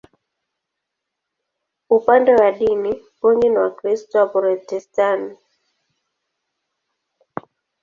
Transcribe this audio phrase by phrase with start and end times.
[1.91, 5.41] Upande wa dini, wengi ni Wakristo Waprotestanti.